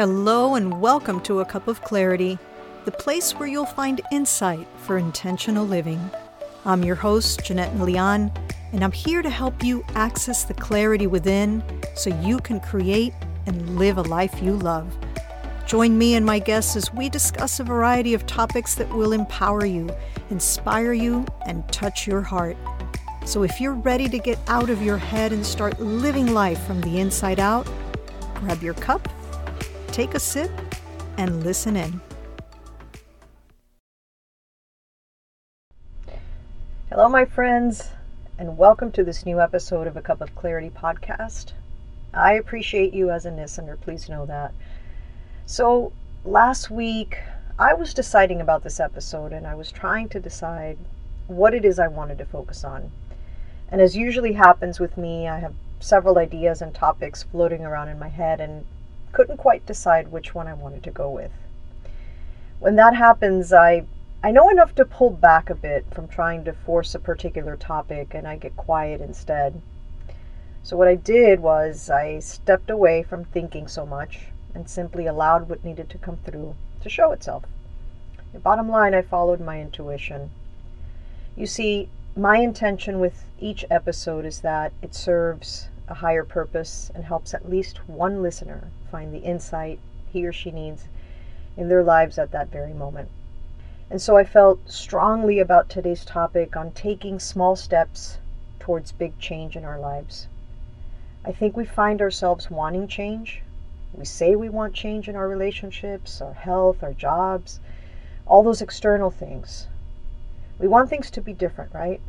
Hello, 0.00 0.54
and 0.54 0.80
welcome 0.80 1.20
to 1.24 1.40
A 1.40 1.44
Cup 1.44 1.68
of 1.68 1.82
Clarity, 1.82 2.38
the 2.86 2.90
place 2.90 3.32
where 3.32 3.46
you'll 3.46 3.66
find 3.66 4.00
insight 4.10 4.66
for 4.78 4.96
intentional 4.96 5.66
living. 5.66 6.00
I'm 6.64 6.82
your 6.82 6.94
host, 6.94 7.44
Jeanette 7.44 7.76
Melian, 7.76 8.32
and 8.72 8.82
I'm 8.82 8.92
here 8.92 9.20
to 9.20 9.28
help 9.28 9.62
you 9.62 9.84
access 9.94 10.44
the 10.44 10.54
clarity 10.54 11.06
within 11.06 11.62
so 11.94 12.18
you 12.22 12.38
can 12.38 12.60
create 12.60 13.12
and 13.44 13.76
live 13.76 13.98
a 13.98 14.02
life 14.04 14.42
you 14.42 14.54
love. 14.54 14.96
Join 15.66 15.98
me 15.98 16.14
and 16.14 16.24
my 16.24 16.38
guests 16.38 16.76
as 16.76 16.94
we 16.94 17.10
discuss 17.10 17.60
a 17.60 17.64
variety 17.64 18.14
of 18.14 18.24
topics 18.24 18.74
that 18.76 18.88
will 18.88 19.12
empower 19.12 19.66
you, 19.66 19.90
inspire 20.30 20.94
you, 20.94 21.26
and 21.44 21.70
touch 21.70 22.06
your 22.06 22.22
heart. 22.22 22.56
So 23.26 23.42
if 23.42 23.60
you're 23.60 23.74
ready 23.74 24.08
to 24.08 24.18
get 24.18 24.38
out 24.48 24.70
of 24.70 24.80
your 24.80 24.96
head 24.96 25.34
and 25.34 25.44
start 25.44 25.78
living 25.78 26.32
life 26.32 26.66
from 26.66 26.80
the 26.80 27.00
inside 27.00 27.38
out, 27.38 27.68
grab 28.36 28.62
your 28.62 28.72
cup, 28.72 29.06
take 29.90 30.14
a 30.14 30.20
sip, 30.20 30.50
and 31.16 31.42
listen 31.44 31.76
in. 31.76 32.00
Hello, 36.88 37.08
my 37.08 37.24
friends, 37.24 37.90
and 38.38 38.56
welcome 38.56 38.92
to 38.92 39.02
this 39.02 39.26
new 39.26 39.40
episode 39.40 39.86
of 39.86 39.96
A 39.96 40.02
Cup 40.02 40.20
of 40.20 40.34
Clarity 40.34 40.70
podcast. 40.70 41.52
I 42.14 42.34
appreciate 42.34 42.94
you 42.94 43.10
as 43.10 43.26
a 43.26 43.30
listener, 43.30 43.76
please 43.76 44.08
know 44.08 44.26
that. 44.26 44.52
So, 45.46 45.92
last 46.24 46.70
week 46.70 47.18
I 47.58 47.74
was 47.74 47.92
deciding 47.92 48.40
about 48.40 48.62
this 48.62 48.80
episode 48.80 49.32
and 49.32 49.46
I 49.46 49.54
was 49.54 49.70
trying 49.70 50.08
to 50.10 50.20
decide 50.20 50.78
what 51.26 51.52
it 51.52 51.64
is 51.64 51.78
I 51.78 51.88
wanted 51.88 52.18
to 52.18 52.24
focus 52.24 52.64
on. 52.64 52.90
And 53.68 53.80
as 53.80 53.96
usually 53.96 54.32
happens 54.32 54.80
with 54.80 54.96
me, 54.96 55.28
I 55.28 55.38
have 55.40 55.54
several 55.78 56.18
ideas 56.18 56.62
and 56.62 56.74
topics 56.74 57.22
floating 57.24 57.64
around 57.64 57.88
in 57.88 57.98
my 57.98 58.08
head 58.08 58.40
and 58.40 58.64
couldn't 59.12 59.36
quite 59.36 59.66
decide 59.66 60.08
which 60.12 60.34
one 60.34 60.46
I 60.46 60.54
wanted 60.54 60.82
to 60.84 60.90
go 60.90 61.10
with. 61.10 61.32
When 62.58 62.76
that 62.76 62.94
happens, 62.94 63.52
I 63.52 63.84
I 64.22 64.32
know 64.32 64.50
enough 64.50 64.74
to 64.74 64.84
pull 64.84 65.10
back 65.10 65.48
a 65.48 65.54
bit 65.54 65.86
from 65.94 66.06
trying 66.06 66.44
to 66.44 66.52
force 66.52 66.94
a 66.94 66.98
particular 66.98 67.56
topic 67.56 68.12
and 68.12 68.28
I 68.28 68.36
get 68.36 68.54
quiet 68.54 69.00
instead. 69.00 69.62
So 70.62 70.76
what 70.76 70.88
I 70.88 70.94
did 70.94 71.40
was 71.40 71.88
I 71.88 72.18
stepped 72.18 72.68
away 72.68 73.02
from 73.02 73.24
thinking 73.24 73.66
so 73.66 73.86
much 73.86 74.26
and 74.54 74.68
simply 74.68 75.06
allowed 75.06 75.48
what 75.48 75.64
needed 75.64 75.88
to 75.88 75.98
come 75.98 76.18
through 76.18 76.54
to 76.82 76.90
show 76.90 77.12
itself. 77.12 77.44
The 78.34 78.40
bottom 78.40 78.68
line, 78.68 78.94
I 78.94 79.00
followed 79.00 79.40
my 79.40 79.58
intuition. 79.58 80.30
You 81.34 81.46
see, 81.46 81.88
my 82.14 82.36
intention 82.36 83.00
with 83.00 83.24
each 83.40 83.64
episode 83.70 84.26
is 84.26 84.42
that 84.42 84.72
it 84.82 84.94
serves 84.94 85.69
a 85.90 85.94
higher 85.94 86.24
purpose 86.24 86.90
and 86.94 87.04
helps 87.04 87.34
at 87.34 87.50
least 87.50 87.88
one 87.88 88.22
listener 88.22 88.68
find 88.90 89.12
the 89.12 89.18
insight 89.18 89.80
he 90.12 90.24
or 90.24 90.32
she 90.32 90.50
needs 90.50 90.84
in 91.56 91.68
their 91.68 91.82
lives 91.82 92.16
at 92.16 92.30
that 92.30 92.48
very 92.48 92.72
moment. 92.72 93.08
And 93.90 94.00
so 94.00 94.16
I 94.16 94.24
felt 94.24 94.70
strongly 94.70 95.40
about 95.40 95.68
today's 95.68 96.04
topic 96.04 96.56
on 96.56 96.70
taking 96.70 97.18
small 97.18 97.56
steps 97.56 98.18
towards 98.60 98.92
big 98.92 99.18
change 99.18 99.56
in 99.56 99.64
our 99.64 99.80
lives. 99.80 100.28
I 101.24 101.32
think 101.32 101.56
we 101.56 101.64
find 101.64 102.00
ourselves 102.00 102.50
wanting 102.50 102.86
change. 102.86 103.42
We 103.92 104.04
say 104.04 104.36
we 104.36 104.48
want 104.48 104.74
change 104.74 105.08
in 105.08 105.16
our 105.16 105.28
relationships, 105.28 106.20
our 106.20 106.32
health, 106.32 106.84
our 106.84 106.92
jobs, 106.92 107.58
all 108.26 108.44
those 108.44 108.62
external 108.62 109.10
things. 109.10 109.66
We 110.60 110.68
want 110.68 110.88
things 110.88 111.10
to 111.10 111.20
be 111.20 111.32
different, 111.32 111.74
right? 111.74 112.00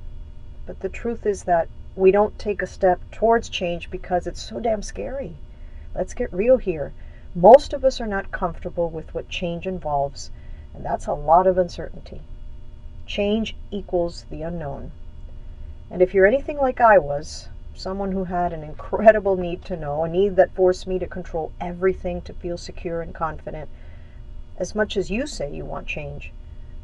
But 0.68 0.82
the 0.82 0.90
truth 0.90 1.26
is 1.26 1.44
that 1.44 1.68
we 1.95 2.09
don't 2.09 2.39
take 2.39 2.61
a 2.61 2.67
step 2.67 3.02
towards 3.11 3.50
change 3.50 3.92
because 3.92 4.25
it's 4.25 4.42
so 4.42 4.59
damn 4.59 4.81
scary. 4.81 5.35
Let's 5.94 6.13
get 6.13 6.34
real 6.34 6.57
here. 6.57 6.94
Most 7.35 7.74
of 7.74 7.84
us 7.84 8.00
are 8.00 8.07
not 8.07 8.31
comfortable 8.31 8.90
with 8.90 9.13
what 9.13 9.28
change 9.28 9.68
involves, 9.68 10.31
and 10.74 10.85
that's 10.85 11.06
a 11.06 11.13
lot 11.13 11.47
of 11.47 11.57
uncertainty. 11.57 12.22
Change 13.06 13.57
equals 13.72 14.25
the 14.29 14.41
unknown. 14.41 14.91
And 15.90 16.02
if 16.02 16.13
you're 16.13 16.25
anything 16.25 16.57
like 16.57 16.79
I 16.79 16.97
was, 16.97 17.50
someone 17.74 18.13
who 18.13 18.23
had 18.23 18.53
an 18.53 18.63
incredible 18.63 19.35
need 19.35 19.66
to 19.66 19.75
know, 19.75 20.06
a 20.06 20.09
need 20.09 20.38
that 20.38 20.56
forced 20.56 20.88
me 20.88 20.97
to 21.00 21.08
control 21.08 21.52
everything 21.59 22.22
to 22.22 22.34
feel 22.34 22.58
secure 22.58 23.02
and 23.02 23.13
confident, 23.13 23.69
as 24.58 24.73
much 24.73 24.96
as 24.96 25.12
you 25.12 25.28
say 25.28 25.53
you 25.53 25.66
want 25.66 25.88
change, 25.88 26.31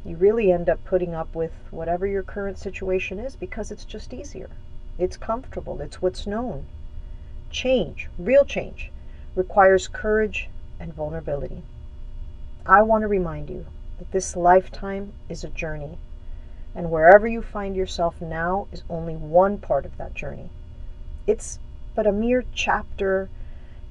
you 0.04 0.16
really 0.16 0.52
end 0.52 0.68
up 0.68 0.84
putting 0.84 1.14
up 1.14 1.34
with 1.34 1.52
whatever 1.70 2.06
your 2.06 2.22
current 2.22 2.58
situation 2.58 3.18
is 3.18 3.36
because 3.36 3.70
it's 3.70 3.84
just 3.86 4.12
easier. 4.12 4.50
It's 4.98 5.16
comfortable. 5.16 5.80
It's 5.80 6.02
what's 6.02 6.26
known. 6.26 6.66
Change, 7.50 8.08
real 8.18 8.44
change, 8.44 8.90
requires 9.34 9.88
courage 9.88 10.48
and 10.80 10.92
vulnerability. 10.92 11.62
I 12.66 12.82
want 12.82 13.02
to 13.02 13.08
remind 13.08 13.48
you 13.48 13.66
that 13.98 14.10
this 14.10 14.36
lifetime 14.36 15.12
is 15.28 15.44
a 15.44 15.48
journey, 15.48 15.98
and 16.74 16.90
wherever 16.90 17.26
you 17.26 17.40
find 17.40 17.74
yourself 17.74 18.20
now 18.20 18.66
is 18.72 18.82
only 18.90 19.14
one 19.14 19.58
part 19.58 19.86
of 19.86 19.96
that 19.96 20.14
journey. 20.14 20.50
It's 21.26 21.58
but 21.94 22.06
a 22.06 22.12
mere 22.12 22.44
chapter 22.54 23.28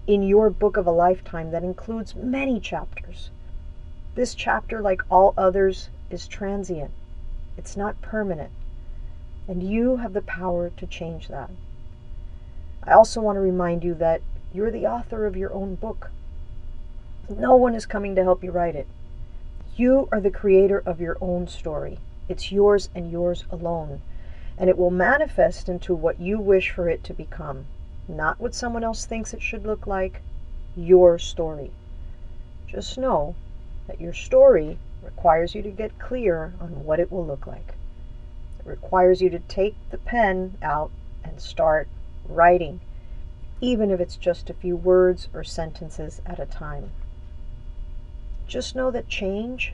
in 0.05 0.23
your 0.23 0.49
book 0.49 0.77
of 0.77 0.87
a 0.87 0.91
lifetime 0.91 1.51
that 1.51 1.63
includes 1.63 2.15
many 2.15 2.59
chapters. 2.59 3.31
This 4.15 4.33
chapter, 4.33 4.81
like 4.81 5.01
all 5.09 5.33
others, 5.37 5.89
is 6.09 6.27
transient, 6.27 6.91
it's 7.57 7.75
not 7.75 8.01
permanent, 8.01 8.51
and 9.47 9.63
you 9.63 9.97
have 9.97 10.13
the 10.13 10.21
power 10.21 10.69
to 10.77 10.85
change 10.85 11.27
that. 11.29 11.49
I 12.83 12.93
also 12.93 13.21
want 13.21 13.35
to 13.35 13.41
remind 13.41 13.83
you 13.83 13.93
that 13.95 14.21
you're 14.53 14.71
the 14.71 14.87
author 14.87 15.25
of 15.25 15.37
your 15.37 15.53
own 15.53 15.75
book. 15.75 16.11
No 17.29 17.55
one 17.55 17.75
is 17.75 17.85
coming 17.85 18.15
to 18.15 18.23
help 18.23 18.43
you 18.43 18.51
write 18.51 18.75
it. 18.75 18.87
You 19.75 20.07
are 20.11 20.21
the 20.21 20.31
creator 20.31 20.81
of 20.85 21.01
your 21.01 21.17
own 21.21 21.47
story. 21.47 21.99
It's 22.29 22.51
yours 22.51 22.89
and 22.95 23.11
yours 23.11 23.45
alone. 23.51 24.01
And 24.57 24.69
it 24.69 24.77
will 24.77 24.91
manifest 24.91 25.69
into 25.69 25.93
what 25.93 26.19
you 26.19 26.39
wish 26.39 26.71
for 26.71 26.89
it 26.89 27.03
to 27.03 27.13
become, 27.13 27.65
not 28.07 28.39
what 28.39 28.55
someone 28.55 28.83
else 28.83 29.05
thinks 29.05 29.33
it 29.33 29.41
should 29.41 29.65
look 29.65 29.85
like, 29.85 30.21
your 30.75 31.19
story. 31.19 31.71
Just 32.67 32.97
know 32.97 33.35
that 33.87 34.01
your 34.01 34.13
story 34.13 34.77
requires 35.03 35.53
you 35.53 35.61
to 35.61 35.69
get 35.69 35.99
clear 35.99 36.53
on 36.59 36.83
what 36.83 36.99
it 36.99 37.11
will 37.11 37.25
look 37.25 37.45
like. 37.45 37.76
Requires 38.67 39.21
you 39.21 39.29
to 39.29 39.39
take 39.39 39.75
the 39.89 39.97
pen 39.97 40.57
out 40.61 40.91
and 41.23 41.39
start 41.39 41.87
writing, 42.27 42.81
even 43.61 43.89
if 43.89 44.01
it's 44.01 44.17
just 44.17 44.49
a 44.49 44.53
few 44.53 44.75
words 44.75 45.29
or 45.33 45.43
sentences 45.43 46.21
at 46.25 46.37
a 46.37 46.45
time. 46.45 46.91
Just 48.45 48.75
know 48.75 48.91
that 48.91 49.07
change 49.07 49.73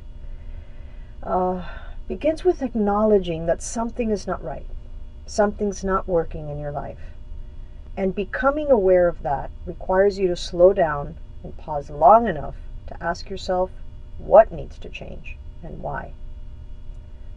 uh, 1.23 1.67
begins 2.07 2.43
with 2.43 2.61
acknowledging 2.61 3.47
that 3.47 3.63
something 3.63 4.11
is 4.11 4.27
not 4.27 4.43
right, 4.43 4.67
something's 5.25 5.83
not 5.83 6.07
working 6.07 6.49
in 6.49 6.59
your 6.59 6.71
life. 6.71 6.99
And 7.97 8.13
becoming 8.13 8.69
aware 8.69 9.07
of 9.07 9.23
that 9.23 9.49
requires 9.65 10.19
you 10.19 10.27
to 10.27 10.35
slow 10.35 10.71
down 10.71 11.17
and 11.43 11.57
pause 11.57 11.89
long 11.89 12.27
enough 12.27 12.55
to 12.87 13.03
ask 13.03 13.29
yourself 13.29 13.71
what 14.17 14.51
needs 14.51 14.77
to 14.79 14.89
change 14.89 15.37
and 15.63 15.81
why. 15.81 16.13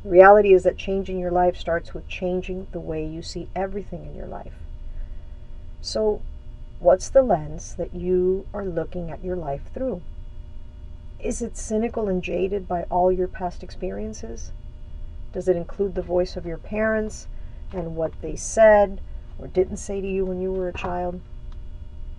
The 0.06 0.12
reality 0.12 0.52
is 0.52 0.62
that 0.62 0.76
changing 0.76 1.18
your 1.18 1.32
life 1.32 1.56
starts 1.56 1.92
with 1.92 2.06
changing 2.06 2.68
the 2.70 2.78
way 2.78 3.04
you 3.04 3.22
see 3.22 3.48
everything 3.56 4.06
in 4.06 4.14
your 4.14 4.28
life. 4.28 4.52
So, 5.80 6.22
what's 6.78 7.08
the 7.08 7.24
lens 7.24 7.74
that 7.74 7.92
you 7.92 8.46
are 8.54 8.64
looking 8.64 9.10
at 9.10 9.24
your 9.24 9.34
life 9.34 9.62
through? 9.74 10.02
Is 11.18 11.42
it 11.42 11.56
cynical 11.56 12.08
and 12.08 12.22
jaded 12.22 12.68
by 12.68 12.84
all 12.84 13.10
your 13.10 13.26
past 13.26 13.64
experiences? 13.64 14.52
Does 15.32 15.48
it 15.48 15.56
include 15.56 15.96
the 15.96 16.02
voice 16.02 16.36
of 16.36 16.46
your 16.46 16.58
parents 16.58 17.26
and 17.72 17.96
what 17.96 18.12
they 18.22 18.36
said 18.36 19.00
or 19.40 19.48
didn't 19.48 19.78
say 19.78 20.00
to 20.00 20.06
you 20.06 20.24
when 20.24 20.40
you 20.40 20.52
were 20.52 20.68
a 20.68 20.72
child? 20.72 21.20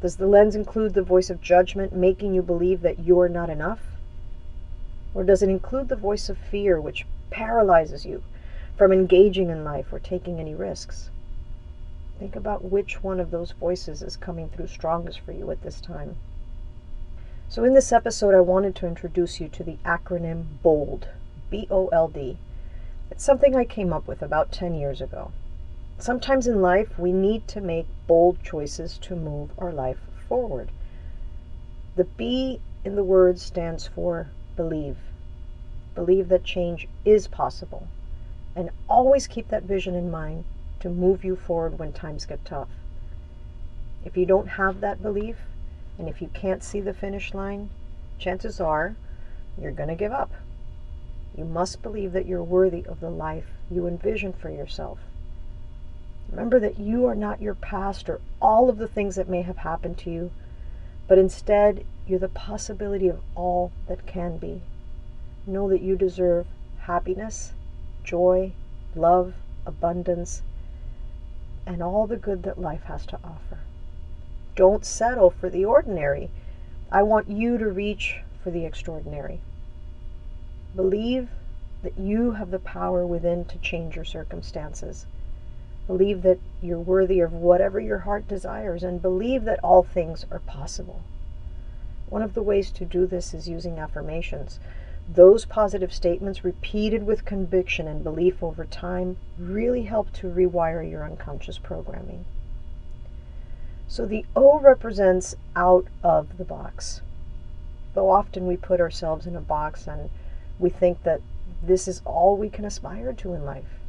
Does 0.02 0.18
the 0.18 0.28
lens 0.28 0.58
include 0.58 0.94
the 0.94 1.04
voice 1.04 1.30
of 1.30 1.40
judgment 1.40 1.96
making 1.96 2.34
you 2.34 2.42
believe 2.42 2.82
that 2.82 3.06
you're 3.06 3.30
not 3.30 3.50
enough? 3.50 3.80
Or 5.14 5.24
does 5.24 5.42
it 5.42 5.48
include 5.48 5.88
the 5.88 5.96
voice 5.96 6.28
of 6.28 6.38
fear 6.38 6.82
which 6.82 7.06
paralyzes 7.38 8.04
you 8.04 8.24
from 8.76 8.92
engaging 8.92 9.52
in 9.52 9.64
life 9.64 9.94
or 9.94 10.00
taking 10.00 10.40
any 10.40 10.56
risks? 10.56 11.12
Think 12.18 12.36
about 12.36 12.66
which 12.66 13.04
one 13.04 13.20
of 13.20 13.30
those 13.30 13.52
voices 13.52 14.02
is 14.02 14.18
coming 14.18 14.50
through 14.50 14.66
strongest 14.66 15.20
for 15.20 15.34
you 15.34 15.52
at 15.52 15.62
this 15.62 15.80
time. 15.80 16.16
So, 17.48 17.64
in 17.64 17.76
this 17.76 17.92
episode, 17.92 18.34
I 18.34 18.40
wanted 18.40 18.76
to 18.78 18.88
introduce 18.88 19.40
you 19.40 19.50
to 19.50 19.64
the 19.64 19.78
acronym 19.86 20.46
BOLD, 20.64 21.10
B 21.52 21.68
O 21.70 21.90
L 21.90 22.08
D. 22.08 22.38
It's 23.12 23.24
something 23.24 23.56
I 23.56 23.66
came 23.66 23.94
up 23.94 24.08
with 24.08 24.24
about 24.24 24.52
10 24.52 24.74
years 24.74 25.00
ago. 25.00 25.32
Sometimes 26.00 26.48
in 26.48 26.60
life, 26.60 26.98
we 26.98 27.12
need 27.12 27.48
to 27.50 27.62
make 27.62 27.86
bold 28.08 28.42
choices 28.44 28.98
to 29.00 29.16
move 29.16 29.52
our 29.60 29.72
life 29.72 30.00
forward. 30.28 30.72
The 31.96 32.06
B 32.06 32.62
in 32.84 32.96
the 32.96 33.04
word 33.04 33.38
stands 33.38 33.86
for 33.88 34.32
believe. 34.56 34.98
Believe 35.98 36.30
that 36.30 36.44
change 36.44 36.88
is 37.06 37.28
possible. 37.28 37.88
And 38.56 38.70
always 38.88 39.26
keep 39.26 39.48
that 39.48 39.64
vision 39.64 39.96
in 39.96 40.12
mind 40.12 40.44
to 40.82 40.90
move 40.90 41.26
you 41.26 41.36
forward 41.36 41.80
when 41.80 41.92
times 41.92 42.28
get 42.28 42.46
tough. 42.46 42.70
If 44.06 44.16
you 44.16 44.28
don't 44.28 44.50
have 44.50 44.80
that 44.82 45.02
belief, 45.02 45.38
And 45.98 46.08
if 46.08 46.22
you 46.22 46.30
can't 46.34 46.64
see 46.64 46.80
the 46.80 46.94
finish 46.94 47.34
line, 47.34 47.70
chances 48.20 48.62
are 48.62 48.96
you're 49.60 49.72
going 49.72 49.90
to 49.90 49.96
give 49.96 50.12
up. 50.12 50.32
You 51.36 51.46
must 51.46 51.82
believe 51.82 52.14
that 52.14 52.26
you're 52.26 52.44
worthy 52.44 52.86
of 52.86 53.00
the 53.00 53.10
life 53.10 53.46
you 53.70 53.88
envision 53.88 54.34
for 54.34 54.50
yourself. 54.50 55.00
Remember 56.30 56.60
that 56.60 56.80
you 56.80 57.06
are 57.06 57.16
not 57.16 57.42
your 57.42 57.56
past 57.56 58.10
or 58.10 58.22
all 58.42 58.70
of 58.70 58.78
the 58.78 58.88
things 58.88 59.16
that 59.16 59.30
may 59.30 59.42
have 59.42 59.58
happened 59.58 59.98
to 60.00 60.12
you, 60.12 60.32
but 61.08 61.18
instead 61.18 61.86
you're 62.06 62.20
the 62.20 62.28
possibility 62.28 63.08
of 63.08 63.22
all 63.34 63.72
that 63.88 64.06
can 64.06 64.38
be. 64.38 64.62
Know 65.50 65.70
that 65.70 65.82
you 65.82 65.96
deserve 65.96 66.46
happiness, 66.80 67.54
joy, 68.04 68.52
love, 68.96 69.34
abundance, 69.66 70.42
and 71.66 71.82
all 71.82 72.06
the 72.06 72.18
good 72.18 72.44
that 72.44 72.60
life 72.60 72.84
has 72.84 73.06
to 73.06 73.20
offer. 73.24 73.60
Don't 74.58 74.86
settle 74.86 75.30
for 75.30 75.50
the 75.50 75.64
ordinary. 75.64 76.30
I 76.92 77.04
want 77.04 77.30
you 77.30 77.58
to 77.58 77.70
reach 77.70 78.20
for 78.44 78.52
the 78.52 78.66
extraordinary. 78.66 79.40
Believe 80.76 81.30
that 81.82 81.98
you 81.98 82.32
have 82.32 82.52
the 82.52 82.60
power 82.60 83.06
within 83.06 83.46
to 83.46 83.58
change 83.60 83.96
your 83.96 84.04
circumstances. 84.04 85.06
Believe 85.88 86.24
that 86.24 86.40
you're 86.62 86.78
worthy 86.78 87.22
of 87.22 87.32
whatever 87.32 87.80
your 87.80 88.00
heart 88.00 88.28
desires 88.28 88.84
and 88.84 89.02
believe 89.02 89.46
that 89.46 89.64
all 89.64 89.84
things 89.84 90.26
are 90.30 90.40
possible. 90.40 91.04
One 92.10 92.22
of 92.22 92.34
the 92.34 92.44
ways 92.44 92.70
to 92.72 92.84
do 92.84 93.08
this 93.08 93.34
is 93.34 93.48
using 93.48 93.80
affirmations. 93.80 94.60
Those 95.10 95.46
positive 95.46 95.94
statements, 95.94 96.44
repeated 96.44 97.06
with 97.06 97.24
conviction 97.24 97.88
and 97.88 98.04
belief 98.04 98.44
over 98.44 98.66
time, 98.66 99.18
really 99.40 99.84
help 99.84 100.12
to 100.14 100.28
rewire 100.28 100.90
your 100.90 101.06
unconscious 101.06 101.58
programming. 101.58 102.26
So 103.88 104.06
the 104.06 104.26
O 104.36 104.60
represents 104.60 105.36
out 105.56 105.88
of 106.04 106.38
the 106.38 106.44
box. 106.44 107.02
Though 107.94 108.12
often 108.12 108.46
we 108.48 108.58
put 108.58 108.82
ourselves 108.82 109.26
in 109.26 109.36
a 109.36 109.42
box 109.42 109.88
and 109.88 110.10
we 110.60 110.70
think 110.70 111.04
that 111.04 111.22
this 111.64 111.88
is 111.88 112.02
all 112.04 112.36
we 112.36 112.50
can 112.50 112.66
aspire 112.66 113.14
to 113.14 113.34
in 113.34 113.46
life. 113.46 113.80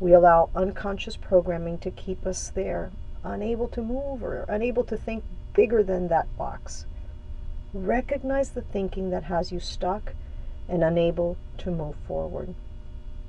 We 0.00 0.12
allow 0.12 0.50
unconscious 0.54 1.16
programming 1.16 1.78
to 1.78 1.90
keep 1.90 2.26
us 2.26 2.50
there, 2.50 2.92
unable 3.24 3.68
to 3.68 3.80
move 3.80 4.22
or 4.22 4.44
unable 4.48 4.84
to 4.84 4.96
think 4.98 5.24
bigger 5.54 5.82
than 5.82 6.08
that 6.08 6.36
box. 6.36 6.84
Recognize 7.72 8.50
the 8.50 8.60
thinking 8.60 9.08
that 9.10 9.24
has 9.24 9.50
you 9.50 9.60
stuck 9.60 10.12
and 10.72 10.82
unable 10.82 11.36
to 11.58 11.70
move 11.70 11.94
forward. 12.08 12.54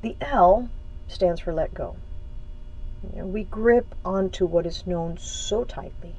The 0.01 0.15
L 0.21 0.69
stands 1.09 1.41
for 1.41 1.53
let 1.53 1.73
go. 1.73 1.97
You 3.03 3.19
know, 3.19 3.27
we 3.27 3.43
grip 3.43 3.93
onto 4.05 4.45
what 4.45 4.65
is 4.65 4.87
known 4.87 5.17
so 5.17 5.65
tightly. 5.65 6.15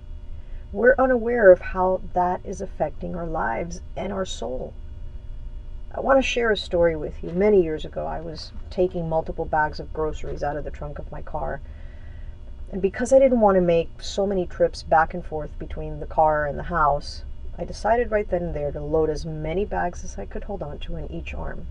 We're 0.71 0.95
unaware 0.99 1.51
of 1.51 1.61
how 1.61 2.03
that 2.13 2.43
is 2.45 2.61
affecting 2.61 3.17
our 3.17 3.27
lives 3.27 3.81
and 3.97 4.13
our 4.13 4.27
soul. 4.27 4.75
I 5.95 6.01
want 6.01 6.19
to 6.19 6.23
share 6.23 6.51
a 6.51 6.57
story 6.59 6.95
with 6.95 7.25
you. 7.25 7.31
Many 7.31 7.63
years 7.63 7.87
ago, 7.87 8.07
I 8.07 8.21
was 8.21 8.53
taking 8.69 9.09
multiple 9.09 9.47
bags 9.47 9.81
of 9.81 9.95
groceries 9.95 10.43
out 10.43 10.59
of 10.59 10.65
the 10.65 10.71
trunk 10.71 10.99
of 10.99 11.11
my 11.11 11.23
car. 11.23 11.63
And 12.71 12.83
because 12.83 13.15
I 13.15 13.19
didn't 13.19 13.41
want 13.41 13.55
to 13.55 13.63
make 13.63 14.03
so 14.03 14.27
many 14.27 14.47
trips 14.47 14.83
back 14.83 15.15
and 15.15 15.25
forth 15.25 15.59
between 15.59 16.01
the 16.01 16.07
car 16.07 16.45
and 16.47 16.59
the 16.59 16.65
house, 16.65 17.23
I 17.57 17.65
decided 17.65 18.11
right 18.11 18.29
then 18.29 18.43
and 18.43 18.55
there 18.55 18.73
to 18.73 18.81
load 18.81 19.11
as 19.11 19.25
many 19.25 19.65
bags 19.65 20.03
as 20.03 20.19
I 20.19 20.27
could 20.27 20.45
hold 20.45 20.63
onto 20.63 20.97
in 20.97 21.11
each 21.11 21.35
arm. 21.35 21.67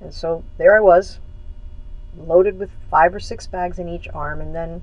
And 0.00 0.14
so 0.14 0.44
there 0.58 0.76
I 0.76 0.80
was, 0.80 1.18
loaded 2.16 2.58
with 2.58 2.70
five 2.90 3.14
or 3.14 3.20
six 3.20 3.46
bags 3.46 3.78
in 3.78 3.88
each 3.88 4.08
arm, 4.14 4.40
and 4.40 4.54
then 4.54 4.82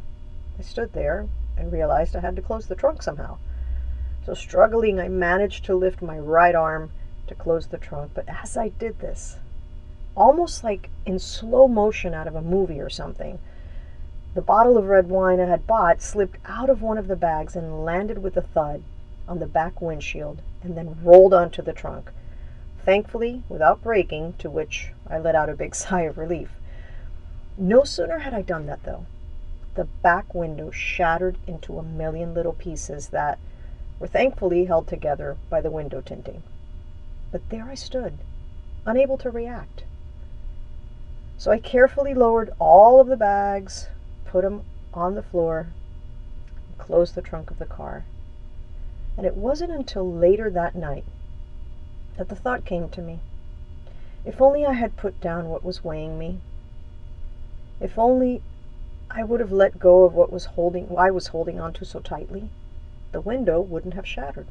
I 0.60 0.62
stood 0.62 0.94
there 0.94 1.28
and 1.58 1.72
realized 1.72 2.16
I 2.16 2.20
had 2.20 2.36
to 2.36 2.42
close 2.42 2.68
the 2.68 2.76
trunk 2.76 3.02
somehow. 3.02 3.38
So, 4.26 4.34
struggling, 4.34 5.00
I 5.00 5.08
managed 5.08 5.66
to 5.66 5.76
lift 5.76 6.02
my 6.02 6.18
right 6.18 6.56
arm 6.56 6.92
to 7.28 7.36
close 7.36 7.68
the 7.68 7.78
trunk, 7.78 8.12
but 8.14 8.28
as 8.28 8.58
I 8.58 8.70
did 8.70 9.00
this, 9.00 9.38
almost 10.16 10.64
like 10.64 10.90
in 11.06 11.20
slow 11.20 11.68
motion 11.68 12.14
out 12.14 12.28
of 12.28 12.36
a 12.36 12.42
movie 12.42 12.80
or 12.80 12.90
something, 12.90 13.40
the 14.34 14.42
bottle 14.42 14.78
of 14.78 14.86
red 14.86 15.10
wine 15.10 15.40
I 15.40 15.46
had 15.46 15.68
bought 15.68 16.02
slipped 16.02 16.38
out 16.46 16.70
of 16.70 16.82
one 16.82 16.98
of 16.98 17.08
the 17.08 17.16
bags 17.16 17.56
and 17.56 17.86
landed 17.86 18.20
with 18.20 18.36
a 18.36 18.42
thud 18.42 18.84
on 19.28 19.40
the 19.40 19.48
back 19.48 19.82
windshield 19.82 20.42
and 20.62 20.78
then 20.78 20.98
rolled 21.04 21.34
onto 21.34 21.62
the 21.62 21.74
trunk. 21.74 22.12
Thankfully, 22.86 23.44
without 23.48 23.82
breaking, 23.82 24.34
to 24.40 24.50
which 24.50 24.92
I 25.08 25.18
let 25.20 25.36
out 25.36 25.50
a 25.50 25.56
big 25.56 25.76
sigh 25.84 26.02
of 26.02 26.18
relief. 26.18 26.52
No 27.58 27.84
sooner 27.84 28.20
had 28.20 28.34
I 28.34 28.42
done 28.42 28.66
that, 28.66 28.84
though, 28.84 29.06
the 29.76 29.86
back 29.86 30.34
window 30.34 30.72
shattered 30.72 31.38
into 31.48 31.78
a 31.78 31.84
million 31.84 32.34
little 32.34 32.54
pieces 32.54 33.10
that 33.10 33.40
were 34.00 34.08
thankfully 34.08 34.66
held 34.66 34.88
together 34.88 35.38
by 35.50 35.62
the 35.62 35.72
window 35.72 36.02
tinting. 36.02 36.44
But 37.32 37.50
there 37.50 37.66
I 37.66 37.76
stood, 37.76 38.18
unable 38.86 39.18
to 39.20 39.32
react. 39.32 39.84
So 41.38 41.52
I 41.52 41.60
carefully 41.60 42.14
lowered 42.14 42.54
all 42.60 43.00
of 43.00 43.08
the 43.08 43.18
bags, 43.18 43.88
put 44.26 44.44
them 44.44 44.64
on 44.94 45.16
the 45.16 45.24
floor, 45.24 45.68
and 46.68 46.78
closed 46.78 47.16
the 47.16 47.22
trunk 47.22 47.50
of 47.50 47.60
the 47.60 47.66
car. 47.66 48.06
And 49.18 49.26
it 49.26 49.38
wasn't 49.38 49.72
until 49.72 50.12
later 50.12 50.50
that 50.50 50.76
night 50.76 51.06
that 52.18 52.30
the 52.30 52.36
thought 52.36 52.66
came 52.66 52.90
to 52.90 53.02
me. 53.02 53.20
If 54.26 54.42
only 54.42 54.66
I 54.66 54.74
had 54.74 54.98
put 54.98 55.20
down 55.20 55.50
what 55.50 55.64
was 55.64 55.84
weighing 55.84 56.18
me. 56.18 56.40
If 57.80 58.00
only 58.00 58.42
I 59.10 59.24
would 59.24 59.40
have 59.40 59.52
let 59.52 59.80
go 59.80 60.06
of 60.06 60.14
what 60.14 60.32
was 60.32 60.46
holding 60.46 60.98
I 60.98 61.12
was 61.12 61.28
holding 61.28 61.60
on 61.60 61.74
to 61.74 61.86
so 61.86 62.00
tightly, 62.00 62.50
the 63.12 63.22
window 63.22 63.60
wouldn't 63.60 63.94
have 63.94 64.08
shattered. 64.08 64.48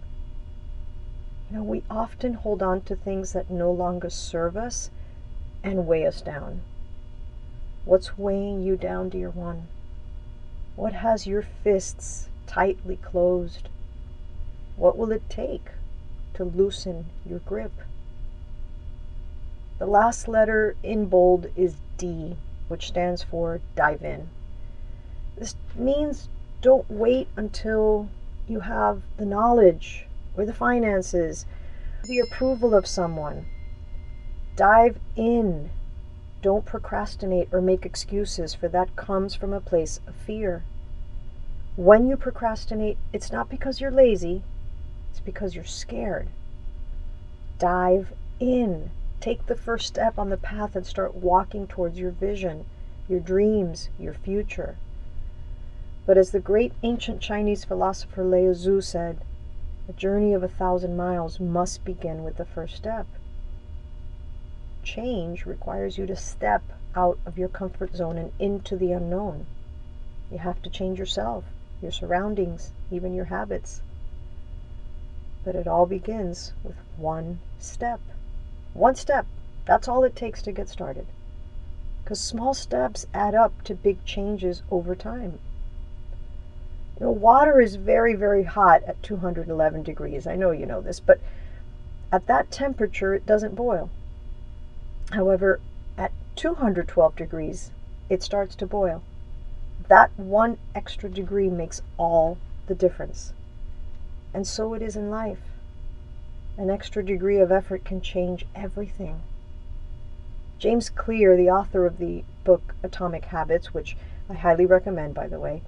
You 1.50 1.56
know, 1.56 1.64
we 1.64 1.82
often 1.90 2.34
hold 2.34 2.62
on 2.62 2.82
to 2.82 2.94
things 2.94 3.32
that 3.32 3.50
no 3.50 3.72
longer 3.72 4.10
serve 4.10 4.56
us 4.56 4.90
and 5.64 5.86
weigh 5.86 6.06
us 6.06 6.20
down. 6.22 6.60
What's 7.84 8.16
weighing 8.16 8.62
you 8.62 8.76
down, 8.76 9.08
dear 9.08 9.30
one? 9.30 9.66
What 10.76 10.92
has 10.92 11.26
your 11.26 11.42
fists 11.42 12.28
tightly 12.46 12.96
closed? 12.96 13.68
What 14.76 14.96
will 14.96 15.12
it 15.12 15.28
take 15.28 15.70
to 16.34 16.44
loosen 16.44 17.06
your 17.24 17.40
grip? 17.40 17.72
The 19.78 19.86
last 19.86 20.28
letter 20.28 20.76
in 20.82 21.06
bold 21.06 21.48
is 21.56 21.76
D, 21.96 22.36
which 22.68 22.88
stands 22.88 23.22
for 23.22 23.60
dive 23.74 24.02
in. 24.02 24.28
This 25.36 25.56
means 25.74 26.28
don't 26.60 26.90
wait 26.90 27.28
until 27.36 28.08
you 28.46 28.60
have 28.60 29.02
the 29.16 29.24
knowledge 29.24 30.06
or 30.36 30.44
the 30.44 30.52
finances, 30.52 31.46
the 32.04 32.20
approval 32.20 32.74
of 32.74 32.86
someone. 32.86 33.46
Dive 34.56 34.98
in. 35.16 35.70
Don't 36.42 36.64
procrastinate 36.64 37.48
or 37.52 37.60
make 37.60 37.86
excuses, 37.86 38.54
for 38.54 38.68
that 38.68 38.96
comes 38.96 39.34
from 39.34 39.52
a 39.52 39.60
place 39.60 40.00
of 40.06 40.14
fear. 40.14 40.62
When 41.76 42.06
you 42.06 42.16
procrastinate, 42.16 42.98
it's 43.12 43.32
not 43.32 43.48
because 43.48 43.80
you're 43.80 43.90
lazy, 43.90 44.42
it's 45.12 45.20
because 45.20 45.54
you're 45.54 45.62
scared. 45.62 46.28
Dive 47.58 48.14
in. 48.40 48.90
Take 49.20 49.44
the 49.44 49.54
first 49.54 49.86
step 49.86 50.18
on 50.18 50.30
the 50.30 50.38
path 50.38 50.74
and 50.74 50.86
start 50.86 51.14
walking 51.14 51.66
towards 51.66 51.98
your 51.98 52.12
vision, 52.12 52.64
your 53.10 53.20
dreams, 53.20 53.90
your 53.98 54.14
future. 54.14 54.78
But 56.06 56.16
as 56.16 56.30
the 56.30 56.40
great 56.40 56.72
ancient 56.82 57.20
Chinese 57.20 57.62
philosopher 57.62 58.24
Lao 58.24 58.54
Tzu 58.54 58.80
said, 58.80 59.18
a 59.86 59.92
journey 59.92 60.32
of 60.32 60.42
a 60.42 60.48
thousand 60.48 60.96
miles 60.96 61.38
must 61.38 61.84
begin 61.84 62.24
with 62.24 62.38
the 62.38 62.46
first 62.46 62.74
step. 62.74 63.06
Change 64.82 65.44
requires 65.44 65.98
you 65.98 66.06
to 66.06 66.16
step 66.16 66.62
out 66.96 67.18
of 67.26 67.36
your 67.36 67.50
comfort 67.50 67.94
zone 67.94 68.16
and 68.16 68.32
into 68.38 68.76
the 68.76 68.92
unknown. 68.92 69.44
You 70.30 70.38
have 70.38 70.62
to 70.62 70.70
change 70.70 70.98
yourself, 70.98 71.44
your 71.82 71.92
surroundings, 71.92 72.72
even 72.90 73.12
your 73.12 73.26
habits. 73.26 73.82
But 75.44 75.56
it 75.56 75.66
all 75.66 75.86
begins 75.86 76.52
with 76.62 76.76
one 76.96 77.40
step. 77.58 78.00
One 78.74 78.94
step. 78.94 79.26
That's 79.66 79.88
all 79.88 80.04
it 80.04 80.16
takes 80.16 80.42
to 80.42 80.52
get 80.52 80.68
started. 80.68 81.06
Because 82.02 82.20
small 82.20 82.54
steps 82.54 83.06
add 83.14 83.34
up 83.34 83.62
to 83.64 83.74
big 83.74 84.04
changes 84.04 84.62
over 84.70 84.94
time. 84.94 85.38
You 86.98 87.06
know, 87.06 87.12
water 87.12 87.60
is 87.60 87.76
very, 87.76 88.14
very 88.14 88.44
hot 88.44 88.82
at 88.84 89.02
211 89.02 89.82
degrees. 89.82 90.26
I 90.26 90.36
know 90.36 90.50
you 90.50 90.66
know 90.66 90.80
this, 90.80 91.00
but 91.00 91.20
at 92.12 92.26
that 92.26 92.50
temperature, 92.50 93.14
it 93.14 93.26
doesn't 93.26 93.54
boil. 93.54 93.90
However, 95.10 95.60
at 95.96 96.12
212 96.36 97.16
degrees, 97.16 97.70
it 98.08 98.22
starts 98.22 98.54
to 98.56 98.66
boil. 98.66 99.02
That 99.88 100.10
one 100.16 100.58
extra 100.74 101.08
degree 101.08 101.48
makes 101.48 101.82
all 101.96 102.38
the 102.66 102.74
difference. 102.74 103.32
And 104.34 104.46
so 104.46 104.74
it 104.74 104.82
is 104.82 104.96
in 104.96 105.10
life. 105.10 105.42
An 106.56 106.70
extra 106.70 107.04
degree 107.04 107.38
of 107.38 107.52
effort 107.52 107.84
can 107.84 108.00
change 108.00 108.46
everything. 108.54 109.20
James 110.58 110.90
Clear, 110.90 111.36
the 111.36 111.50
author 111.50 111.86
of 111.86 111.98
the 111.98 112.24
book 112.44 112.74
Atomic 112.82 113.26
Habits, 113.26 113.74
which 113.74 113.96
I 114.30 114.34
highly 114.34 114.64
recommend, 114.64 115.14
by 115.14 115.26
the 115.26 115.40
way, 115.40 115.62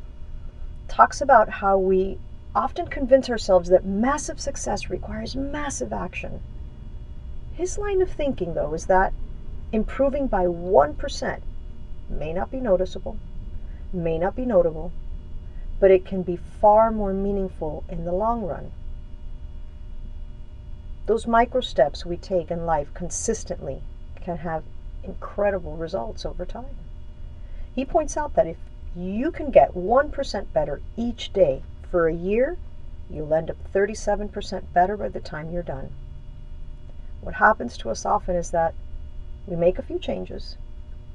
talks 0.88 1.20
about 1.20 1.48
how 1.48 1.76
we 1.76 2.18
often 2.54 2.86
convince 2.86 3.28
ourselves 3.28 3.68
that 3.68 3.84
massive 3.84 4.40
success 4.40 4.88
requires 4.88 5.34
massive 5.34 5.92
action. 5.92 6.40
His 7.54 7.78
line 7.78 8.00
of 8.00 8.10
thinking, 8.10 8.54
though, 8.54 8.74
is 8.74 8.86
that 8.86 9.12
improving 9.72 10.28
by 10.28 10.44
1% 10.44 11.40
may 12.08 12.32
not 12.32 12.50
be 12.50 12.60
noticeable, 12.60 13.16
may 13.92 14.18
not 14.18 14.36
be 14.36 14.44
notable, 14.44 14.92
but 15.80 15.90
it 15.90 16.04
can 16.04 16.22
be 16.22 16.36
far 16.36 16.90
more 16.90 17.12
meaningful 17.12 17.84
in 17.88 18.04
the 18.04 18.12
long 18.12 18.42
run. 18.42 18.70
Those 21.06 21.26
micro 21.26 21.60
steps 21.60 22.06
we 22.06 22.16
take 22.16 22.50
in 22.50 22.64
life 22.64 22.92
consistently 22.94 23.82
can 24.22 24.38
have 24.38 24.64
incredible 25.02 25.76
results 25.76 26.24
over 26.24 26.46
time. 26.46 26.76
He 27.74 27.84
points 27.84 28.16
out 28.16 28.34
that 28.34 28.46
if 28.46 28.56
you 28.96 29.30
can 29.30 29.50
get 29.50 29.74
1% 29.74 30.52
better 30.52 30.80
each 30.96 31.32
day 31.32 31.62
for 31.90 32.08
a 32.08 32.14
year, 32.14 32.56
you'll 33.10 33.34
end 33.34 33.50
up 33.50 33.56
37% 33.72 34.72
better 34.72 34.96
by 34.96 35.08
the 35.08 35.20
time 35.20 35.50
you're 35.50 35.62
done. 35.62 35.90
What 37.20 37.34
happens 37.34 37.76
to 37.78 37.90
us 37.90 38.06
often 38.06 38.36
is 38.36 38.50
that 38.50 38.74
we 39.46 39.56
make 39.56 39.78
a 39.78 39.82
few 39.82 39.98
changes 39.98 40.56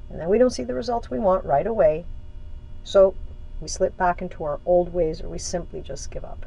and 0.09 0.19
then 0.19 0.29
we 0.29 0.37
don't 0.37 0.49
see 0.49 0.63
the 0.63 0.73
results 0.73 1.09
we 1.09 1.19
want 1.19 1.45
right 1.45 1.67
away. 1.67 2.05
So 2.83 3.15
we 3.61 3.67
slip 3.67 3.97
back 3.97 4.21
into 4.21 4.43
our 4.43 4.59
old 4.65 4.93
ways 4.93 5.21
or 5.21 5.29
we 5.29 5.37
simply 5.37 5.81
just 5.81 6.11
give 6.11 6.23
up. 6.23 6.45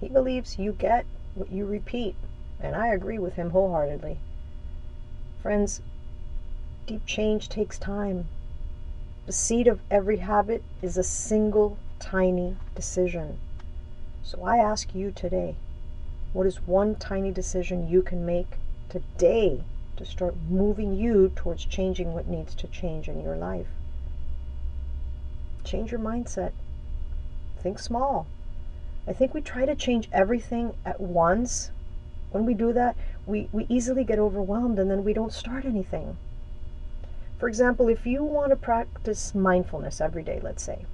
He 0.00 0.08
believes 0.08 0.58
you 0.58 0.72
get 0.72 1.06
what 1.34 1.50
you 1.50 1.64
repeat, 1.64 2.14
and 2.60 2.76
I 2.76 2.88
agree 2.88 3.18
with 3.18 3.34
him 3.34 3.50
wholeheartedly. 3.50 4.18
Friends, 5.40 5.80
deep 6.86 7.06
change 7.06 7.48
takes 7.48 7.78
time. 7.78 8.28
The 9.26 9.32
seed 9.32 9.68
of 9.68 9.80
every 9.90 10.18
habit 10.18 10.62
is 10.82 10.96
a 10.96 11.04
single 11.04 11.78
tiny 11.98 12.56
decision. 12.74 13.38
So 14.22 14.42
I 14.44 14.58
ask 14.58 14.94
you 14.94 15.10
today 15.10 15.56
what 16.32 16.46
is 16.46 16.66
one 16.66 16.94
tiny 16.94 17.30
decision 17.30 17.88
you 17.88 18.02
can 18.02 18.24
make 18.24 18.56
today 18.88 19.62
to 19.96 20.04
start 20.04 20.34
moving 20.48 20.94
you 20.94 21.30
towards 21.36 21.64
changing 21.64 22.12
what 22.12 22.26
needs 22.26 22.54
to 22.56 22.66
change 22.66 23.08
in 23.08 23.20
your 23.20 23.36
life? 23.36 23.68
Change 25.64 25.90
your 25.90 26.00
mindset. 26.00 26.52
Think 27.58 27.78
small. 27.78 28.26
I 29.06 29.12
think 29.12 29.34
we 29.34 29.40
try 29.40 29.66
to 29.66 29.74
change 29.74 30.08
everything 30.12 30.74
at 30.84 31.00
once. 31.00 31.70
When 32.30 32.46
we 32.46 32.54
do 32.54 32.72
that, 32.72 32.96
we, 33.26 33.48
we 33.52 33.66
easily 33.68 34.04
get 34.04 34.18
overwhelmed 34.18 34.78
and 34.78 34.90
then 34.90 35.04
we 35.04 35.12
don't 35.12 35.32
start 35.32 35.64
anything. 35.64 36.16
For 37.38 37.48
example, 37.48 37.88
if 37.88 38.06
you 38.06 38.22
want 38.22 38.50
to 38.50 38.56
practice 38.56 39.34
mindfulness 39.34 40.00
every 40.00 40.22
day, 40.22 40.40
let's 40.42 40.62
say, 40.62 40.86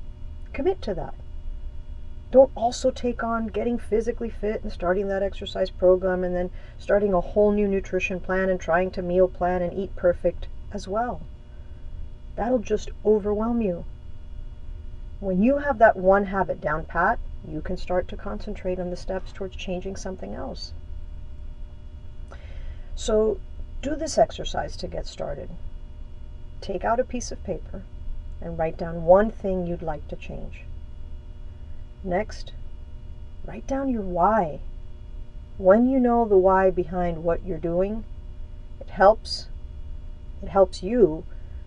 commit 0.52 0.80
to 0.82 0.94
that. 0.94 1.14
Don't 2.30 2.50
also 2.54 2.90
take 2.90 3.22
on 3.22 3.46
getting 3.46 3.78
physically 3.78 4.28
fit 4.28 4.62
and 4.62 4.72
starting 4.72 5.08
that 5.08 5.22
exercise 5.22 5.70
program 5.70 6.25
and 6.25 6.34
then 6.34 6.50
starting 6.78 7.14
a 7.14 7.20
whole 7.20 7.52
new 7.52 7.68
nutrition 7.68 8.20
plan 8.20 8.50
and 8.50 8.60
trying 8.60 8.90
to 8.92 9.02
meal 9.02 9.28
plan 9.28 9.62
and 9.62 9.72
eat 9.72 9.96
perfect 9.96 10.48
as 10.72 10.87
well. 10.87 11.20
That'll 12.37 12.58
just 12.58 12.90
overwhelm 13.04 13.62
you. 13.62 13.84
When 15.20 15.42
you 15.42 15.58
have 15.58 15.78
that 15.78 15.96
one 15.96 16.26
habit 16.26 16.60
down 16.60 16.84
pat, 16.84 17.18
you 17.46 17.60
can 17.60 17.76
start 17.76 18.08
to 18.08 18.16
concentrate 18.16 18.78
on 18.78 18.90
the 18.90 18.96
steps 18.96 19.32
towards 19.32 19.56
changing 19.56 19.96
something 19.96 20.34
else. 20.34 20.72
So, 22.94 23.38
do 23.82 23.94
this 23.94 24.18
exercise 24.18 24.76
to 24.76 24.88
get 24.88 25.06
started 25.06 25.50
take 26.60 26.84
out 26.84 27.00
a 27.00 27.04
piece 27.04 27.30
of 27.30 27.42
paper 27.44 27.82
and 28.40 28.58
write 28.58 28.76
down 28.76 29.04
one 29.04 29.30
thing 29.30 29.66
you'd 29.66 29.82
like 29.82 30.06
to 30.08 30.16
change. 30.16 30.62
Next, 32.04 32.52
write 33.46 33.66
down 33.66 33.88
your 33.88 34.02
why. 34.02 34.60
When 35.56 35.88
you 35.88 35.98
know 35.98 36.26
the 36.26 36.37
why 36.37 36.70
behind 36.70 37.25
what 37.25 37.44
you're 37.44 37.58
doing, 37.58 38.04
it 38.80 38.90
helps 38.90 39.48
it 40.42 40.48
helps 40.48 40.82
you 40.82 41.25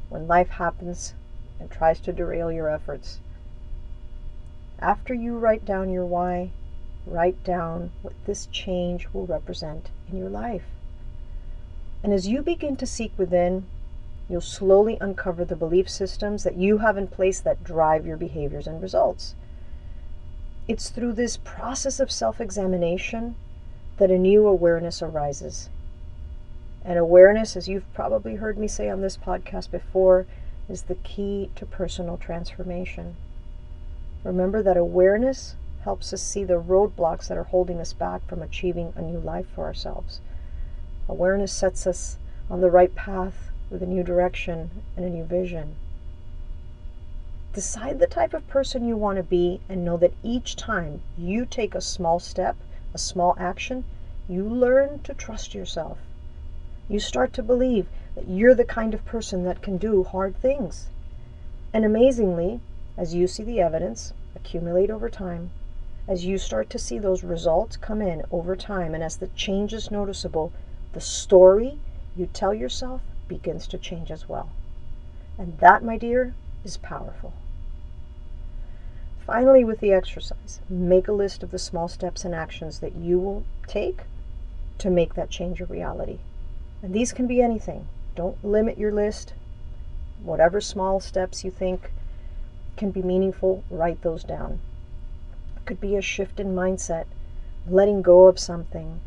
when 0.10 0.28
life 0.28 0.50
happens 0.50 1.14
and 1.60 1.70
tries 1.70 2.00
to 2.02 2.14
derail 2.14 2.52
your 2.52 2.70
efforts. 2.70 3.20
After 4.82 5.14
you 5.14 5.38
write 5.38 5.66
down 5.66 5.92
your 5.92 6.06
why, 6.06 6.52
write 7.06 7.44
down 7.44 7.92
what 8.02 8.14
this 8.26 8.48
change 8.48 9.08
will 9.14 9.28
represent 9.28 9.90
in 10.12 10.18
your 10.18 10.30
life. 10.30 10.66
And 12.04 12.12
as 12.14 12.28
you 12.28 12.42
begin 12.42 12.76
to 12.78 12.86
seek 12.86 13.12
within, 13.18 13.66
You'll 14.32 14.40
slowly 14.40 14.98
uncover 15.02 15.44
the 15.44 15.58
belief 15.58 15.90
systems 15.90 16.46
that 16.46 16.56
you 16.56 16.78
have 16.78 16.98
in 16.98 17.08
place 17.08 17.42
that 17.42 17.66
drive 17.66 18.06
your 18.06 18.16
behaviors 18.16 18.66
and 18.66 18.82
results. 18.82 19.36
It's 20.70 20.90
through 20.90 21.14
this 21.14 21.36
process 21.36 22.00
of 22.00 22.10
self 22.10 22.40
examination 22.40 23.36
that 23.98 24.10
a 24.10 24.18
new 24.18 24.48
awareness 24.48 25.02
arises. 25.02 25.70
And 26.86 26.98
awareness, 26.98 27.58
as 27.58 27.68
you've 27.68 27.94
probably 27.94 28.36
heard 28.36 28.58
me 28.58 28.70
say 28.70 28.90
on 28.90 29.02
this 29.02 29.18
podcast 29.18 29.70
before, 29.70 30.26
is 30.70 30.84
the 30.84 30.96
key 30.96 31.52
to 31.56 31.66
personal 31.66 32.16
transformation. 32.16 33.18
Remember 34.24 34.62
that 34.62 34.78
awareness 34.78 35.56
helps 35.84 36.14
us 36.14 36.22
see 36.22 36.44
the 36.44 36.62
roadblocks 36.62 37.28
that 37.28 37.38
are 37.38 37.46
holding 37.46 37.80
us 37.80 37.94
back 37.94 38.26
from 38.28 38.42
achieving 38.42 38.94
a 38.96 39.02
new 39.02 39.20
life 39.20 39.48
for 39.48 39.66
ourselves. 39.66 40.22
Awareness 41.10 41.52
sets 41.52 41.88
us 41.88 42.18
on 42.50 42.62
the 42.62 42.70
right 42.70 42.94
path 42.94 43.50
with 43.72 43.82
a 43.82 43.88
new 43.88 44.04
direction 44.04 44.70
and 44.96 45.06
a 45.06 45.10
new 45.10 45.24
vision. 45.24 45.76
Decide 47.54 48.00
the 48.00 48.08
type 48.08 48.34
of 48.34 48.48
person 48.48 48.88
you 48.88 48.96
want 48.96 49.18
to 49.18 49.24
be 49.24 49.60
and 49.68 49.84
know 49.84 49.98
that 49.98 50.14
each 50.24 50.56
time 50.56 51.02
you 51.18 51.46
take 51.46 51.74
a 51.74 51.82
small 51.82 52.20
step, 52.20 52.56
a 52.94 52.98
small 52.98 53.36
action, 53.40 53.86
you 54.30 54.48
learn 54.48 55.00
to 55.00 55.14
trust 55.14 55.56
yourself. 55.56 55.98
You 56.88 57.00
start 57.00 57.34
to 57.34 57.44
believe 57.44 57.88
that 58.16 58.30
you're 58.30 58.56
the 58.56 58.66
kind 58.66 58.94
of 58.94 59.04
person 59.04 59.44
that 59.46 59.62
can 59.62 59.78
do 59.78 60.04
hard 60.04 60.38
things. 60.38 60.88
And 61.74 61.84
amazingly, 61.84 62.60
as 62.98 63.14
you 63.14 63.28
see 63.28 63.44
the 63.44 63.62
evidence 63.62 64.14
accumulate 64.36 64.90
over 64.90 65.10
time, 65.10 65.52
as 66.08 66.26
you 66.26 66.38
start 66.38 66.70
to 66.70 66.80
see 66.80 67.00
those 67.00 67.24
results 67.24 67.78
come 67.78 68.02
in 68.02 68.24
over 68.32 68.56
time, 68.56 68.94
and 68.94 69.04
as 69.04 69.18
the 69.18 69.28
change 69.28 69.74
is 69.74 69.92
noticeable, 69.92 70.52
the 70.94 71.02
story 71.02 71.80
you 72.16 72.26
tell 72.26 72.54
yourself 72.54 73.02
begins 73.28 73.68
to 73.68 73.78
change 73.78 74.12
as 74.12 74.28
well. 74.28 74.50
And 75.38 75.58
that, 75.60 75.84
my 75.84 75.98
dear, 75.98 76.34
is 76.66 76.78
powerful. 76.78 77.34
Finally, 79.26 79.64
with 79.64 79.80
the 79.80 79.94
exercise, 79.94 80.60
make 80.68 81.08
a 81.08 81.14
list 81.14 81.44
of 81.44 81.52
the 81.52 81.60
small 81.60 81.88
steps 81.88 82.26
and 82.26 82.36
actions 82.36 82.80
that 82.80 82.96
you 82.96 83.20
will 83.20 83.44
take 83.68 84.02
to 84.80 84.90
make 84.90 85.14
that 85.14 85.30
change 85.30 85.62
a 85.62 85.66
reality. 85.66 86.18
And 86.82 86.94
these 86.94 87.14
can 87.14 87.28
be 87.28 87.42
anything. 87.42 87.88
Don't 88.16 88.44
limit 88.44 88.78
your 88.78 88.92
list. 88.92 89.34
Whatever 90.24 90.60
small 90.60 91.00
steps 91.00 91.44
you 91.44 91.52
think 91.52 91.92
can 92.82 92.90
be 92.90 93.04
meaningful, 93.04 93.64
write 93.70 94.02
those 94.02 94.24
down. 94.24 94.60
It 95.56 95.66
could 95.68 95.80
be 95.80 95.96
a 95.96 96.02
shift 96.02 96.40
in 96.40 96.56
mindset, 96.56 97.06
letting 97.70 98.02
go 98.02 98.26
of 98.26 98.40
something, 98.40 99.00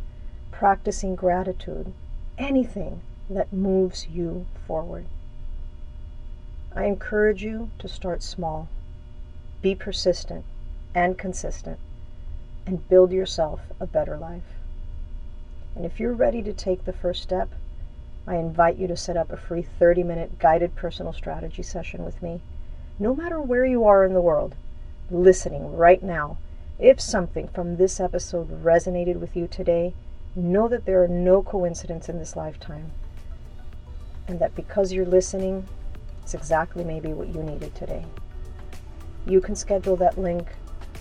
practicing 0.52 1.16
gratitude, 1.16 1.92
anything 2.38 3.00
that 3.28 3.52
moves 3.52 4.06
you 4.06 4.46
forward. 4.64 5.06
I 6.72 6.84
encourage 6.84 7.42
you 7.42 7.70
to 7.80 7.88
start 7.88 8.22
small, 8.22 8.68
be 9.60 9.74
persistent 9.74 10.44
and 10.94 11.18
consistent, 11.18 11.80
and 12.66 12.88
build 12.88 13.10
yourself 13.10 13.62
a 13.80 13.88
better 13.88 14.16
life. 14.16 14.54
And 15.74 15.84
if 15.84 15.98
you're 15.98 16.12
ready 16.12 16.42
to 16.42 16.52
take 16.52 16.84
the 16.84 16.92
first 16.92 17.24
step, 17.24 17.48
I 18.24 18.36
invite 18.36 18.76
you 18.76 18.86
to 18.86 18.96
set 18.96 19.16
up 19.16 19.32
a 19.32 19.36
free 19.36 19.62
30 19.62 20.04
minute 20.04 20.38
guided 20.38 20.76
personal 20.76 21.12
strategy 21.12 21.64
session 21.64 22.04
with 22.04 22.22
me. 22.22 22.40
No 22.98 23.14
matter 23.14 23.40
where 23.40 23.64
you 23.64 23.84
are 23.84 24.04
in 24.04 24.14
the 24.14 24.20
world, 24.20 24.54
listening 25.10 25.76
right 25.76 26.02
now, 26.02 26.38
if 26.78 27.00
something 27.00 27.48
from 27.48 27.76
this 27.76 27.98
episode 27.98 28.62
resonated 28.62 29.16
with 29.16 29.36
you 29.36 29.48
today, 29.48 29.94
know 30.36 30.68
that 30.68 30.84
there 30.84 31.02
are 31.02 31.08
no 31.08 31.42
coincidences 31.42 32.08
in 32.08 32.18
this 32.18 32.36
lifetime 32.36 32.92
and 34.28 34.38
that 34.38 34.54
because 34.54 34.92
you're 34.92 35.04
listening, 35.04 35.66
it's 36.22 36.34
exactly 36.34 36.84
maybe 36.84 37.12
what 37.12 37.34
you 37.34 37.42
needed 37.42 37.74
today. 37.74 38.04
You 39.26 39.40
can 39.40 39.56
schedule 39.56 39.96
that 39.96 40.18
link 40.18 40.48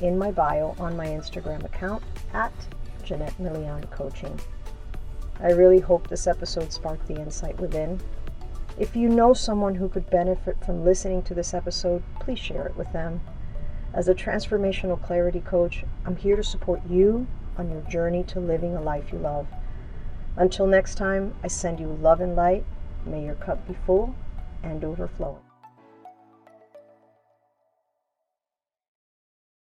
in 0.02 0.18
my 0.18 0.32
bio 0.32 0.76
on 0.80 0.98
my 0.98 1.08
Instagram 1.08 1.64
account 1.64 2.04
at 2.34 2.54
Jeanette 3.04 3.40
Melian 3.40 3.86
Coaching. 3.92 4.40
I 5.40 5.52
really 5.52 5.80
hope 5.80 6.08
this 6.08 6.28
episode 6.28 6.72
sparked 6.72 7.08
the 7.08 7.20
insight 7.20 7.60
within. 7.60 8.00
If 8.78 8.96
you 8.96 9.10
know 9.10 9.34
someone 9.34 9.76
who 9.76 9.90
could 9.90 10.10
benefit 10.10 10.64
from 10.66 10.84
listening 10.84 11.22
to 11.24 11.34
this 11.34 11.54
episode, 11.54 12.04
please 12.20 12.40
share 12.40 12.66
it 12.66 12.76
with 12.76 12.92
them. 12.92 13.22
As 13.94 14.08
a 14.08 14.16
transformational 14.16 15.02
clarity 15.02 15.42
coach, 15.42 15.84
I'm 16.06 16.16
here 16.16 16.36
to 16.36 16.44
support 16.44 16.82
you 16.90 17.28
on 17.58 17.70
your 17.70 17.82
journey 17.82 18.24
to 18.24 18.40
living 18.40 18.76
a 18.76 18.82
life 18.82 19.12
you 19.12 19.20
love. 19.20 19.48
Until 20.36 20.66
next 20.66 20.96
time, 20.96 21.36
I 21.44 21.48
send 21.48 21.80
you 21.80 21.88
love 21.88 22.20
and 22.20 22.36
light 22.36 22.66
May 23.06 23.26
your 23.26 23.36
cup 23.36 23.68
be 23.68 23.74
full 23.86 24.16
and 24.64 24.84
overflowing. 24.84 25.42